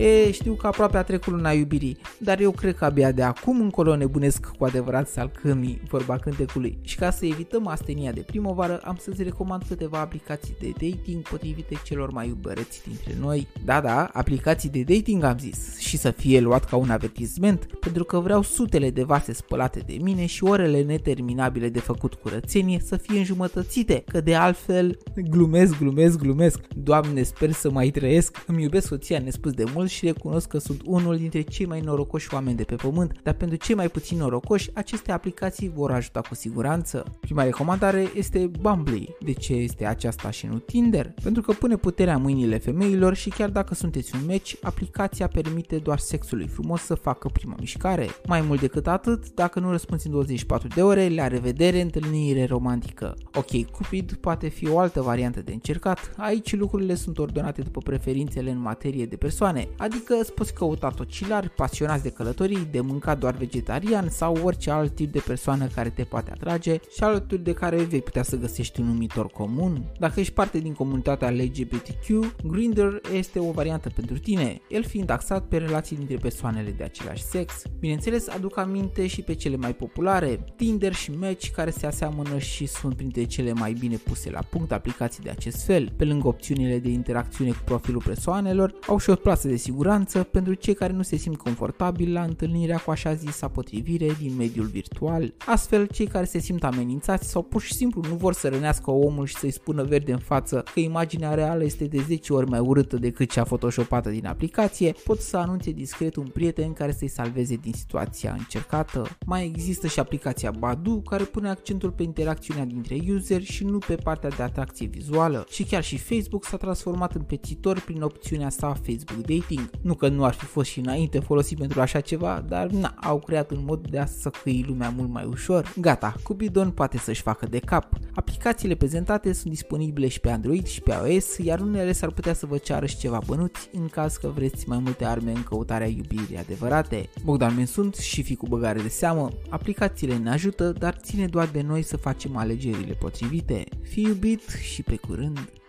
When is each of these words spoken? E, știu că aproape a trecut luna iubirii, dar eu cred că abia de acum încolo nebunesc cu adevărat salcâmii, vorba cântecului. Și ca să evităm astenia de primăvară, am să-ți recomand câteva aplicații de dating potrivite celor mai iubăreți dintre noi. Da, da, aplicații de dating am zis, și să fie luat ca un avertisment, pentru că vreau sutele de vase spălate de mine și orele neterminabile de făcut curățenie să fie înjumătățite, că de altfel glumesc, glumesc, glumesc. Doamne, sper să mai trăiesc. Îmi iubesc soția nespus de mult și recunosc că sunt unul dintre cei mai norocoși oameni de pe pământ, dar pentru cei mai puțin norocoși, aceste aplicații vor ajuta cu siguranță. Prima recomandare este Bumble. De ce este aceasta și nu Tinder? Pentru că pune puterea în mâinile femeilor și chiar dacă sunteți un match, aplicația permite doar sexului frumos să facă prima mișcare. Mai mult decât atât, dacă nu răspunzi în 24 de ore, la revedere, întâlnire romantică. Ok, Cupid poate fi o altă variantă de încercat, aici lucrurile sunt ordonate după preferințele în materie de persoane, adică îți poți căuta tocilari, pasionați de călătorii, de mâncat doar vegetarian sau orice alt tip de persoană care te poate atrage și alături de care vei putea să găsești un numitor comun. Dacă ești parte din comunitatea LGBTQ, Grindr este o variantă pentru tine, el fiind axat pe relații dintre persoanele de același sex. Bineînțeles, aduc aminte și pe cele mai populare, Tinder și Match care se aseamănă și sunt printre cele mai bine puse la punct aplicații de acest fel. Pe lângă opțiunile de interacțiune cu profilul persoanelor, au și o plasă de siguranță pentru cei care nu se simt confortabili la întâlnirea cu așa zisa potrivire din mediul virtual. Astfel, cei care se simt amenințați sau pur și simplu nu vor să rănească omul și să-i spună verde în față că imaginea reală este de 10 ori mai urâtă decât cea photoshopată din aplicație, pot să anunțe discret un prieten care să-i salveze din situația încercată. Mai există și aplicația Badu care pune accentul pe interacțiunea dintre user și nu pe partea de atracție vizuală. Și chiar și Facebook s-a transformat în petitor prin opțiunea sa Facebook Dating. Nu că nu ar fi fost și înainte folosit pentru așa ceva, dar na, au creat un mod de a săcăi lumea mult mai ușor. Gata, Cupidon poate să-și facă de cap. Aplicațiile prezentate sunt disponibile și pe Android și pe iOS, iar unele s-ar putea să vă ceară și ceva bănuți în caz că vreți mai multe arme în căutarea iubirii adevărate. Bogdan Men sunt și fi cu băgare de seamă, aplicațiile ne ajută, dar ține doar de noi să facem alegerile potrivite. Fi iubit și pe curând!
E, 0.00 0.30
știu 0.30 0.54
că 0.54 0.66
aproape 0.66 0.96
a 0.96 1.02
trecut 1.02 1.32
luna 1.32 1.52
iubirii, 1.52 1.96
dar 2.18 2.40
eu 2.40 2.50
cred 2.50 2.76
că 2.76 2.84
abia 2.84 3.12
de 3.12 3.22
acum 3.22 3.60
încolo 3.60 3.96
nebunesc 3.96 4.46
cu 4.58 4.64
adevărat 4.64 5.08
salcâmii, 5.08 5.80
vorba 5.88 6.16
cântecului. 6.16 6.78
Și 6.82 6.96
ca 6.96 7.10
să 7.10 7.26
evităm 7.26 7.66
astenia 7.66 8.12
de 8.12 8.20
primăvară, 8.20 8.80
am 8.84 8.96
să-ți 9.00 9.22
recomand 9.22 9.62
câteva 9.68 9.98
aplicații 9.98 10.56
de 10.60 10.68
dating 10.68 11.22
potrivite 11.22 11.74
celor 11.84 12.10
mai 12.10 12.28
iubăreți 12.28 12.82
dintre 12.86 13.14
noi. 13.20 13.46
Da, 13.64 13.80
da, 13.80 14.10
aplicații 14.12 14.68
de 14.68 14.82
dating 14.82 15.22
am 15.22 15.38
zis, 15.38 15.78
și 15.78 15.96
să 15.96 16.10
fie 16.10 16.40
luat 16.40 16.64
ca 16.64 16.76
un 16.76 16.90
avertisment, 16.90 17.64
pentru 17.80 18.04
că 18.04 18.18
vreau 18.18 18.42
sutele 18.42 18.90
de 18.90 19.02
vase 19.02 19.32
spălate 19.32 19.82
de 19.86 19.96
mine 20.02 20.26
și 20.26 20.44
orele 20.44 20.82
neterminabile 20.82 21.68
de 21.68 21.80
făcut 21.80 22.14
curățenie 22.14 22.80
să 22.84 22.96
fie 22.96 23.18
înjumătățite, 23.18 24.04
că 24.06 24.20
de 24.20 24.34
altfel 24.34 24.98
glumesc, 25.30 25.78
glumesc, 25.78 26.18
glumesc. 26.18 26.60
Doamne, 26.76 27.22
sper 27.22 27.50
să 27.50 27.70
mai 27.70 27.90
trăiesc. 27.90 28.44
Îmi 28.46 28.62
iubesc 28.62 28.86
soția 28.86 29.18
nespus 29.18 29.52
de 29.52 29.64
mult 29.74 29.88
și 29.90 30.04
recunosc 30.04 30.48
că 30.48 30.58
sunt 30.58 30.82
unul 30.84 31.16
dintre 31.16 31.40
cei 31.40 31.66
mai 31.66 31.80
norocoși 31.80 32.34
oameni 32.34 32.56
de 32.56 32.64
pe 32.64 32.74
pământ, 32.74 33.20
dar 33.22 33.34
pentru 33.34 33.56
cei 33.56 33.74
mai 33.74 33.88
puțin 33.88 34.18
norocoși, 34.18 34.70
aceste 34.74 35.12
aplicații 35.12 35.72
vor 35.74 35.90
ajuta 35.90 36.20
cu 36.20 36.34
siguranță. 36.34 37.04
Prima 37.20 37.42
recomandare 37.42 38.10
este 38.14 38.50
Bumble. 38.60 39.04
De 39.20 39.32
ce 39.32 39.52
este 39.52 39.86
aceasta 39.86 40.30
și 40.30 40.46
nu 40.46 40.58
Tinder? 40.58 41.14
Pentru 41.22 41.42
că 41.42 41.52
pune 41.52 41.76
puterea 41.76 42.14
în 42.14 42.22
mâinile 42.22 42.58
femeilor 42.58 43.14
și 43.14 43.28
chiar 43.30 43.50
dacă 43.50 43.74
sunteți 43.74 44.16
un 44.16 44.20
match, 44.26 44.52
aplicația 44.62 45.26
permite 45.26 45.76
doar 45.76 45.98
sexului 45.98 46.46
frumos 46.46 46.80
să 46.80 46.94
facă 46.94 47.28
prima 47.28 47.54
mișcare. 47.58 48.06
Mai 48.26 48.40
mult 48.40 48.60
decât 48.60 48.86
atât, 48.86 49.34
dacă 49.34 49.60
nu 49.60 49.70
răspunzi 49.70 50.06
în 50.06 50.12
24 50.12 50.68
de 50.68 50.82
ore, 50.82 51.08
la 51.08 51.28
revedere, 51.28 51.80
întâlnire 51.80 52.44
romantică. 52.44 53.16
Ok, 53.34 53.70
Cupid 53.70 54.12
poate 54.12 54.48
fi 54.48 54.68
o 54.68 54.78
altă 54.78 55.00
variantă 55.00 55.40
de 55.42 55.52
încercat, 55.52 56.14
aici 56.16 56.56
lucrurile 56.56 56.94
sunt 56.94 57.18
ordonate 57.18 57.62
după 57.62 57.80
preferințele 57.80 58.50
în 58.50 58.60
materie 58.60 59.06
de 59.06 59.16
persoane, 59.16 59.68
adică 59.80 60.14
îți 60.20 60.32
poți 60.32 60.54
căuta 60.54 60.88
tocilari, 60.88 61.50
pasionați 61.50 62.02
de 62.02 62.10
călătorii, 62.10 62.68
de 62.70 62.80
mâncat 62.80 63.18
doar 63.18 63.34
vegetarian 63.34 64.08
sau 64.08 64.38
orice 64.42 64.70
alt 64.70 64.94
tip 64.94 65.12
de 65.12 65.22
persoană 65.26 65.66
care 65.74 65.88
te 65.88 66.02
poate 66.02 66.30
atrage 66.30 66.78
și 66.96 67.02
alături 67.02 67.42
de 67.42 67.52
care 67.52 67.82
vei 67.82 68.02
putea 68.02 68.22
să 68.22 68.36
găsești 68.36 68.80
un 68.80 68.86
numitor 68.86 69.26
comun. 69.26 69.84
Dacă 69.98 70.20
ești 70.20 70.32
parte 70.32 70.58
din 70.58 70.72
comunitatea 70.72 71.30
LGBTQ, 71.30 72.34
Grindr 72.44 73.00
este 73.14 73.38
o 73.38 73.50
variantă 73.50 73.90
pentru 73.94 74.18
tine, 74.18 74.60
el 74.68 74.84
fiind 74.84 75.10
axat 75.10 75.44
pe 75.44 75.56
relații 75.56 75.96
dintre 75.96 76.16
persoanele 76.16 76.70
de 76.70 76.84
același 76.84 77.22
sex. 77.22 77.62
Bineînțeles, 77.78 78.28
aduc 78.28 78.58
aminte 78.58 79.06
și 79.06 79.22
pe 79.22 79.34
cele 79.34 79.56
mai 79.56 79.74
populare, 79.74 80.44
Tinder 80.56 80.94
și 80.94 81.10
Match 81.10 81.50
care 81.50 81.70
se 81.70 81.86
aseamănă 81.86 82.38
și 82.38 82.66
sunt 82.66 82.94
printre 82.94 83.24
cele 83.24 83.52
mai 83.52 83.72
bine 83.72 83.96
puse 83.96 84.30
la 84.30 84.40
punct 84.50 84.72
aplicații 84.72 85.22
de 85.22 85.30
acest 85.30 85.64
fel. 85.64 85.92
Pe 85.96 86.04
lângă 86.04 86.28
opțiunile 86.28 86.78
de 86.78 86.88
interacțiune 86.88 87.50
cu 87.50 87.62
profilul 87.64 88.02
persoanelor, 88.04 88.74
au 88.86 88.98
și 88.98 89.10
o 89.10 89.14
plasă 89.14 89.48
de 89.48 89.56
siguranță 89.70 90.22
pentru 90.22 90.54
cei 90.54 90.74
care 90.74 90.92
nu 90.92 91.02
se 91.02 91.16
simt 91.16 91.36
confortabili 91.36 92.12
la 92.12 92.22
întâlnirea 92.22 92.78
cu 92.78 92.90
așa 92.90 93.14
zisa 93.14 93.48
potrivire 93.48 94.16
din 94.20 94.36
mediul 94.36 94.66
virtual. 94.66 95.34
Astfel, 95.46 95.86
cei 95.86 96.06
care 96.06 96.24
se 96.24 96.38
simt 96.38 96.64
amenințați 96.64 97.30
sau 97.30 97.42
pur 97.42 97.62
și 97.62 97.74
simplu 97.74 98.02
nu 98.08 98.14
vor 98.14 98.32
să 98.32 98.48
rănească 98.48 98.90
omul 98.90 99.26
și 99.26 99.36
să-i 99.36 99.50
spună 99.50 99.82
verde 99.82 100.12
în 100.12 100.18
față 100.18 100.64
că 100.72 100.80
imaginea 100.80 101.34
reală 101.34 101.64
este 101.64 101.84
de 101.84 102.04
10 102.06 102.32
ori 102.32 102.50
mai 102.50 102.58
urâtă 102.58 102.96
decât 102.96 103.30
cea 103.30 103.44
photoshopată 103.44 104.10
din 104.10 104.26
aplicație, 104.26 104.94
pot 105.04 105.20
să 105.20 105.36
anunțe 105.36 105.70
discret 105.70 106.16
un 106.16 106.26
prieten 106.26 106.72
care 106.72 106.92
să-i 106.92 107.08
salveze 107.08 107.54
din 107.54 107.72
situația 107.72 108.34
încercată. 108.38 109.16
Mai 109.26 109.44
există 109.44 109.86
și 109.86 110.00
aplicația 110.00 110.50
Badu 110.50 111.02
care 111.08 111.24
pune 111.24 111.48
accentul 111.48 111.90
pe 111.90 112.02
interacțiunea 112.02 112.64
dintre 112.64 112.98
user 113.08 113.42
și 113.42 113.64
nu 113.64 113.78
pe 113.78 113.94
partea 113.94 114.30
de 114.30 114.42
atracție 114.42 114.86
vizuală. 114.86 115.46
Și 115.50 115.64
chiar 115.64 115.82
și 115.82 115.98
Facebook 115.98 116.44
s-a 116.44 116.56
transformat 116.56 117.14
în 117.14 117.22
petitor 117.22 117.80
prin 117.80 118.02
opțiunea 118.02 118.48
sa 118.48 118.68
Facebook 118.68 119.26
Dating. 119.26 119.49
Nu 119.82 119.94
că 119.94 120.08
nu 120.08 120.24
ar 120.24 120.32
fi 120.32 120.44
fost 120.44 120.70
și 120.70 120.78
înainte 120.78 121.18
folosit 121.18 121.58
pentru 121.58 121.80
așa 121.80 122.00
ceva, 122.00 122.44
dar 122.48 122.66
na, 122.66 122.94
au 123.02 123.18
creat 123.18 123.50
un 123.50 123.62
mod 123.64 123.88
de 123.88 123.98
a 123.98 124.06
săcăi 124.06 124.64
lumea 124.68 124.92
mult 124.96 125.10
mai 125.10 125.24
ușor. 125.24 125.72
Gata, 125.76 126.14
Cupidon 126.22 126.70
poate 126.70 126.98
să-și 126.98 127.22
facă 127.22 127.46
de 127.46 127.58
cap. 127.58 127.92
Aplicațiile 128.14 128.74
prezentate 128.74 129.32
sunt 129.32 129.52
disponibile 129.52 130.08
și 130.08 130.20
pe 130.20 130.30
Android 130.30 130.66
și 130.66 130.80
pe 130.80 130.98
iOS, 131.06 131.38
iar 131.38 131.60
unele 131.60 131.92
s-ar 131.92 132.10
putea 132.10 132.34
să 132.34 132.46
vă 132.46 132.56
ceară 132.56 132.86
și 132.86 132.98
ceva 132.98 133.20
bănuți 133.26 133.68
în 133.72 133.86
caz 133.88 134.16
că 134.16 134.28
vreți 134.34 134.68
mai 134.68 134.78
multe 134.78 135.04
arme 135.04 135.30
în 135.30 135.42
căutarea 135.42 135.86
iubirii 135.86 136.38
adevărate. 136.38 137.08
Bogdan 137.24 137.54
Men 137.54 137.66
sunt 137.66 137.94
și 137.94 138.22
fi 138.22 138.34
cu 138.34 138.46
băgare 138.46 138.80
de 138.80 138.88
seamă, 138.88 139.28
aplicațiile 139.48 140.16
ne 140.16 140.30
ajută, 140.30 140.72
dar 140.78 140.96
ține 141.02 141.26
doar 141.26 141.48
de 141.48 141.62
noi 141.62 141.82
să 141.82 141.96
facem 141.96 142.36
alegerile 142.36 142.92
potrivite. 142.92 143.64
Fi 143.82 144.00
iubit 144.00 144.48
și 144.48 144.82
pe 144.82 144.96
curând! 144.96 145.59